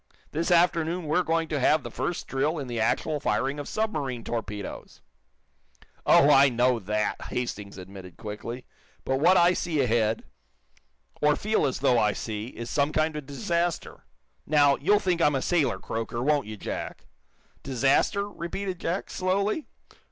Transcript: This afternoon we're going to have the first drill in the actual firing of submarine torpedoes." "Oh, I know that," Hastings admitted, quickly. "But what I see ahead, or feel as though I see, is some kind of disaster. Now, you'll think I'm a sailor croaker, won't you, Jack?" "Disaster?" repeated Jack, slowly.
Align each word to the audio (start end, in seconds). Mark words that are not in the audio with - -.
This 0.31 0.49
afternoon 0.49 1.05
we're 1.05 1.21
going 1.21 1.47
to 1.49 1.59
have 1.59 1.83
the 1.83 1.91
first 1.91 2.25
drill 2.25 2.57
in 2.57 2.65
the 2.65 2.79
actual 2.79 3.19
firing 3.19 3.59
of 3.59 3.67
submarine 3.69 4.23
torpedoes." 4.23 4.99
"Oh, 6.07 6.31
I 6.31 6.49
know 6.49 6.79
that," 6.79 7.21
Hastings 7.25 7.77
admitted, 7.77 8.17
quickly. 8.17 8.65
"But 9.05 9.19
what 9.19 9.37
I 9.37 9.53
see 9.53 9.79
ahead, 9.79 10.23
or 11.21 11.35
feel 11.35 11.67
as 11.67 11.81
though 11.81 11.99
I 11.99 12.13
see, 12.13 12.47
is 12.47 12.67
some 12.67 12.91
kind 12.91 13.15
of 13.15 13.27
disaster. 13.27 14.07
Now, 14.47 14.75
you'll 14.77 14.99
think 14.99 15.21
I'm 15.21 15.35
a 15.35 15.39
sailor 15.43 15.77
croaker, 15.77 16.23
won't 16.23 16.47
you, 16.47 16.57
Jack?" 16.57 17.05
"Disaster?" 17.61 18.27
repeated 18.27 18.79
Jack, 18.79 19.11
slowly. 19.11 19.67